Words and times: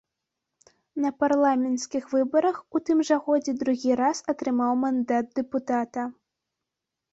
На 1.03 1.09
парламенцкіх 1.23 2.07
выбарах 2.15 2.57
у 2.79 2.81
тым 2.89 3.05
жа 3.11 3.19
годзе 3.29 3.55
другі 3.61 3.99
раз 4.01 4.25
атрымаў 4.35 4.83
мандат 4.87 5.25
дэпутата. 5.37 6.11